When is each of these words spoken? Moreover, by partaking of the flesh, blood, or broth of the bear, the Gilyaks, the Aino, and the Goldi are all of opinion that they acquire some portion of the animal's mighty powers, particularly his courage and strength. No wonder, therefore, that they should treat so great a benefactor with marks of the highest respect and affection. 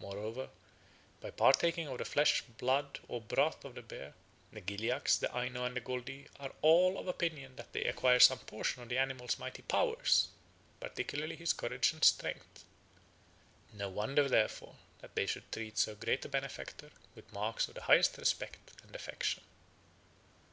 Moreover, 0.00 0.50
by 1.20 1.30
partaking 1.30 1.86
of 1.86 1.98
the 1.98 2.04
flesh, 2.04 2.42
blood, 2.58 2.98
or 3.06 3.20
broth 3.20 3.64
of 3.64 3.76
the 3.76 3.82
bear, 3.82 4.14
the 4.52 4.60
Gilyaks, 4.60 5.16
the 5.16 5.32
Aino, 5.32 5.64
and 5.64 5.76
the 5.76 5.80
Goldi 5.80 6.26
are 6.40 6.50
all 6.60 6.98
of 6.98 7.06
opinion 7.06 7.54
that 7.54 7.72
they 7.72 7.84
acquire 7.84 8.18
some 8.18 8.40
portion 8.40 8.82
of 8.82 8.88
the 8.88 8.98
animal's 8.98 9.38
mighty 9.38 9.62
powers, 9.62 10.30
particularly 10.80 11.36
his 11.36 11.52
courage 11.52 11.92
and 11.92 12.02
strength. 12.04 12.64
No 13.72 13.88
wonder, 13.88 14.28
therefore, 14.28 14.74
that 15.02 15.14
they 15.14 15.24
should 15.26 15.52
treat 15.52 15.78
so 15.78 15.94
great 15.94 16.24
a 16.24 16.28
benefactor 16.28 16.90
with 17.14 17.32
marks 17.32 17.68
of 17.68 17.74
the 17.76 17.82
highest 17.82 18.18
respect 18.18 18.72
and 18.82 18.92
affection. 18.96 19.44